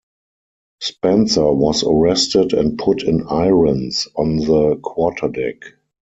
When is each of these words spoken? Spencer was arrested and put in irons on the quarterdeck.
Spencer 0.81 1.53
was 1.53 1.83
arrested 1.83 2.53
and 2.53 2.79
put 2.79 3.03
in 3.03 3.21
irons 3.27 4.07
on 4.15 4.37
the 4.37 4.77
quarterdeck. 4.81 5.73